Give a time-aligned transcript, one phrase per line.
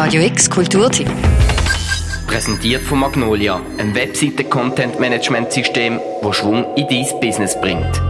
[0.00, 1.10] Radio X Kulturtipp.
[2.28, 8.00] Präsentiert von Magnolia, ein Webseite-Content-Management-System, das Schwung in dein Business bringt.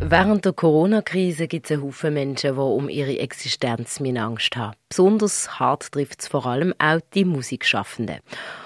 [0.00, 4.76] Während der Corona-Krise gibt es einen Haufen Menschen, die um ihre Existenz mit Angst haben.
[4.90, 8.18] Besonders hart trifft es vor allem auch die Musikschaffenden.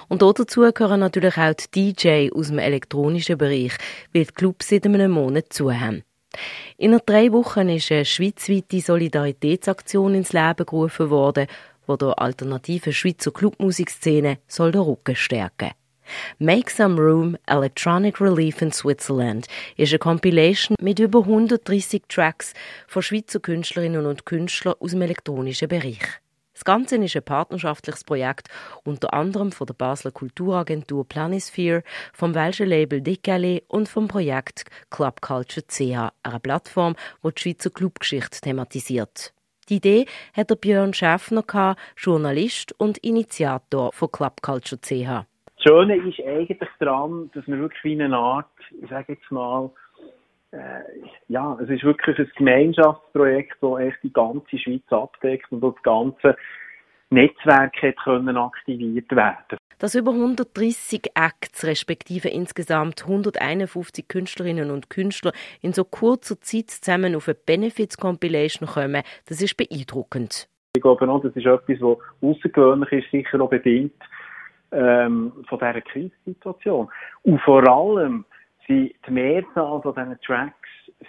[0.09, 3.75] Und dazu gehören natürlich auch die DJ aus dem elektronischen Bereich,
[4.13, 6.03] weil die Clubs seit einem Monat zu haben.
[6.79, 11.47] In drei Wochen ist eine schweizweite Solidaritätsaktion ins Leben gerufen worden,
[11.87, 15.77] wo der alternativen Schweizer Clubmusikszene soll den Rücken stärken soll.
[16.39, 22.55] Make Some Room Electronic Relief in Switzerland ist eine Compilation mit über 130 Tracks
[22.87, 26.22] von Schweizer Künstlerinnen und Künstlern aus dem elektronischen Bereich.
[26.63, 28.47] Das Ganze ist ein partnerschaftliches Projekt,
[28.85, 35.21] unter anderem von der Basler Kulturagentur Planisphere, vom welschen Label Dicale und vom Projekt Club
[35.21, 39.35] Culture CH, einer Plattform, die die Schweizer Clubgeschichte thematisiert.
[39.69, 40.07] Die Idee
[40.37, 45.27] hat der Björn Schäffner, Journalist und Initiator von Club Culture CH.
[45.57, 48.47] Das Schöne ist eigentlich daran, dass wir wirklich wie eine Art,
[48.81, 49.69] ich sage jetzt mal,
[50.53, 50.83] äh,
[51.29, 56.37] ja, es ist wirklich ein Gemeinschaftsprojekt, das echt die ganze Schweiz abdeckt und das ganze
[57.13, 59.59] Netzwerk hat können aktiviert werden.
[59.79, 67.17] Dass über 130 Acts, respektive insgesamt 151 Künstlerinnen und Künstler in so kurzer Zeit zusammen
[67.17, 70.49] auf eine Benefits-Compilation kommen, das ist beeindruckend.
[70.75, 73.93] Ich glaube auch, das ist etwas, was außergewöhnlich ist, sicher auch bedingt
[74.71, 76.89] ähm, von dieser Krisensituation.
[77.23, 78.25] Und vor allem
[78.67, 80.55] sind die Mehrzahl von diesen Tracks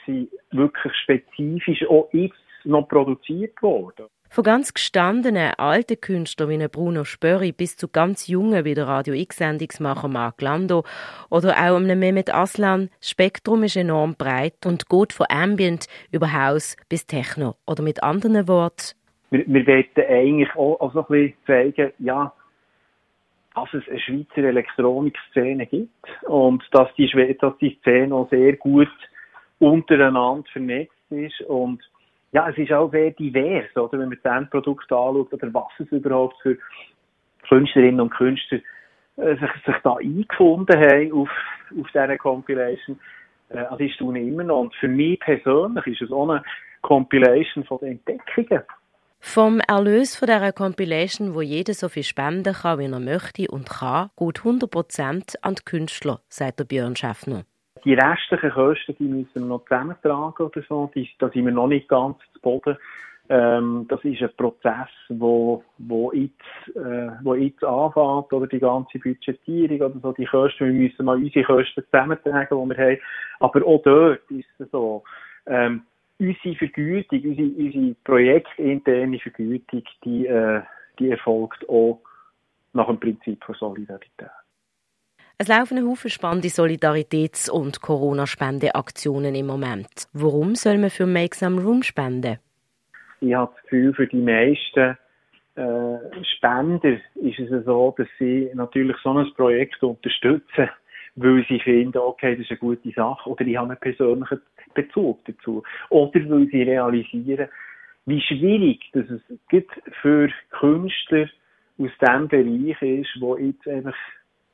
[0.06, 4.08] sind wirklich spezifisch auch jetzt noch produziert worden.
[4.34, 9.14] Von ganz gestandenen alten Künstlern wie Bruno Spörri bis zu ganz jungen wie der Radio
[9.14, 10.86] X-Sendungsmacher Mark Lando
[11.30, 16.34] oder auch einem Mehmet Aslan, das Spektrum ist enorm breit und geht von Ambient über
[16.34, 17.58] House bis Techno.
[17.68, 18.96] Oder mit anderen Worten.
[19.30, 22.34] Wir, wir wollen eigentlich auch, auch so ein bisschen zeigen, ja,
[23.54, 25.92] dass es eine Schweizer Elektronikszene gibt
[26.24, 28.90] und dass die, dass die Szene auch sehr gut
[29.60, 31.84] untereinander vernetzt ist und
[32.34, 35.92] ja, es ist auch sehr divers, oder, wenn man das Endprodukt anschaut oder was es
[35.92, 36.58] überhaupt für
[37.48, 38.60] Künstlerinnen und Künstler
[39.18, 41.30] äh, sich, sich da eingefunden haben auf,
[41.80, 43.00] auf dieser Compilation.
[43.50, 44.62] Äh, also ich tue immer noch.
[44.62, 46.44] Und für mich persönlich ist es auch eine
[46.82, 48.64] Compilation von Entdeckungen.
[49.20, 53.70] Vom Erlös von dieser Compilation, wo jeder so viel spenden kann, wie er möchte und
[53.70, 57.44] kann, geht 100% an die Künstler, sagt der Björn Schaffner.
[57.86, 61.68] Die restlichen Kosten, die müssen wir noch zusammentragen oder so, die, da sind wir noch
[61.68, 62.78] nicht ganz zu Boden.
[63.30, 69.00] Ähm, das ist ein Prozess, wo, wo jetzt, äh, wo jetzt anfängt, oder die ganze
[69.00, 73.00] Budgetierung oder so, die Kosten, wir müssen mal unsere Kosten zusammentragen, die wir haben.
[73.40, 75.04] Aber auch dort ist es so,
[75.46, 75.84] ähm,
[76.20, 80.62] unsere Vergütung, unsere, unsere projektinterne Vergütung, die, äh,
[81.00, 82.02] die erfolgt auch
[82.74, 84.43] nach dem Prinzip von Solidarität.
[85.40, 90.08] Es laufen Haufen spannende Solidaritäts- und Corona-Spendeaktionen im Moment.
[90.14, 92.38] Warum soll man für Make Some Room spenden?
[93.20, 94.98] Ich habe das Gefühl, für die meisten
[95.56, 100.70] äh, Spender ist es so, dass sie natürlich so ein Projekt unterstützen,
[101.16, 104.42] weil sie finden, okay, das ist eine gute Sache, oder ich habe einen persönlichen
[104.76, 105.64] Bezug dazu.
[105.90, 107.50] Oder weil sie realisieren,
[108.06, 109.22] wie schwierig dass es
[110.02, 111.28] für Künstler
[111.80, 113.96] aus diesem Bereich ist, wo jetzt einfach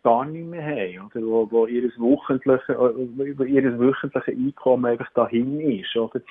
[0.03, 5.95] gar nicht mehr haben, oder wo, wo ihr wöchentliche, äh, ihr Einkommen einfach dahin ist,
[5.95, 6.21] oder?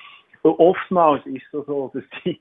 [0.43, 2.39] Oftmals ist es so, dass die,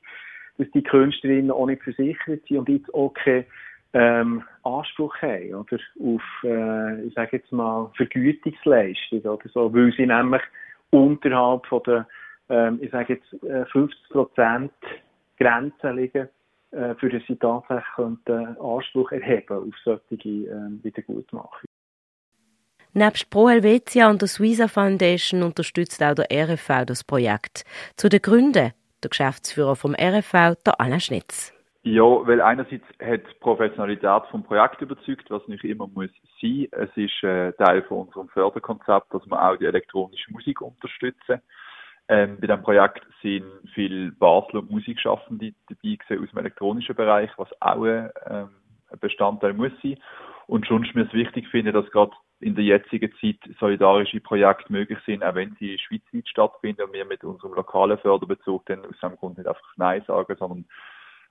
[0.56, 3.44] dass die Künstlerinnen auch nicht versichert sind und jetzt auch keine
[3.92, 5.78] ähm, Anspruch haben, oder?
[6.00, 10.42] Auf, äh, ich sage jetzt mal, Vergütungsleistung, oder so, weil sie nämlich
[10.90, 12.06] unterhalb von der,
[12.48, 14.72] ähm, ich sage jetzt, 50 äh, Prozent
[15.38, 16.28] Grenze liegen,
[16.70, 21.68] äh, für das sie tatsächlich könnten Anspruch erheben auf solche äh, Wiedergutmachung.
[22.94, 27.64] Nebst Pro Helvetia und der Suiza Foundation unterstützt auch der RFV das Projekt.
[27.96, 31.54] Zu den Gründen der Geschäftsführer vom RFV, der Anna Schnitz.
[31.84, 36.10] Ja, weil einerseits hat die Professionalität vom Projekt überzeugt, was nicht immer muss
[36.40, 36.66] sein.
[36.72, 41.40] Es ist äh, Teil von unserem Förderkonzept, dass wir auch die elektronische Musik unterstützen.
[42.08, 43.44] Ähm, bei diesem Projekt sind
[43.74, 48.48] viele Basler Musikschaffende dabei gewesen aus dem elektronischen Bereich, was auch äh, ein
[49.00, 49.98] Bestandteil muss sein.
[50.46, 54.72] Und schon ist mir es wichtig finde, dass gerade in der jetzigen Zeit solidarische Projekte
[54.72, 58.98] möglich sind, auch wenn sie schweizweit stattfinden und wir mit unserem lokalen Förderbezug dann aus
[59.02, 60.64] dem Grund nicht einfach Nein sagen, sondern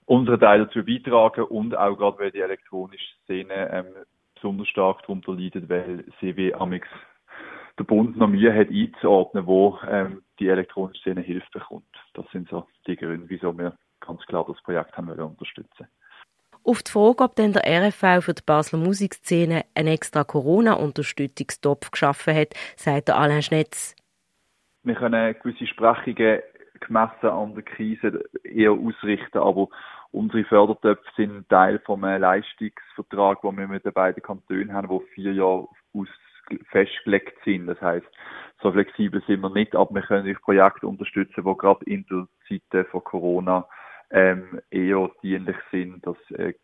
[0.04, 3.86] unsere Teil dazu beitragen und auch gerade, weil die elektronische Szene ähm,
[4.34, 6.86] besonders stark darunter leidet, weil sie wie amix
[7.78, 11.84] der Bund noch Mühe hat einzuordnen, wo ähm, die elektronische Szene Hilfe bekommt.
[12.14, 15.86] Das sind so die Gründe, wieso wir ganz klar das Projekt haben wir unterstützen.
[16.64, 22.34] Auf die Frage, ob denn der RFV für die Basler Musikszene einen extra Corona-Unterstützungstopf geschaffen
[22.34, 23.96] hat, sagt der Alain Schnetz.
[24.82, 26.40] Wir können gewisse Sprechungen
[26.80, 29.68] gemessen an der Krise eher ausrichten, aber
[30.10, 35.32] unsere Fördertöpfe sind Teil vom Leistungsvertrag, den wir mit den beiden Kantonen haben, wo vier
[35.32, 36.08] Jahre aus
[36.70, 37.66] festgelegt sind.
[37.66, 38.06] Das heißt,
[38.62, 42.26] so flexibel sind wir nicht, aber wir können euch Projekte unterstützen, die gerade in der
[42.70, 43.66] Zeit von Corona
[44.10, 46.54] ähm, eher dienlich sind, dass äh,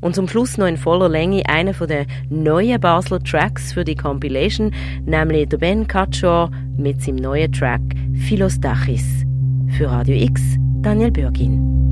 [0.00, 3.96] Und zum Schluss noch in voller Länge einer von den neuen Basler Tracks für die
[3.96, 4.72] Compilation,
[5.04, 7.82] nämlich der Ben Katschor mit seinem neuen Track
[8.14, 9.24] Philostachis.
[9.76, 10.42] Für Radio X,
[10.82, 11.89] Daniel Bürgin.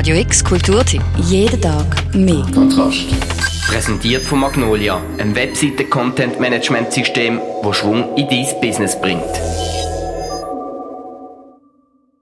[0.00, 1.02] Radio X Kulturtipp.
[1.28, 2.42] Jeden Tag mehr.
[2.54, 3.04] Kontrast.
[3.68, 9.20] Präsentiert von Magnolia, einem Webseiten-Content-Management-System, das Schwung in dein Business bringt.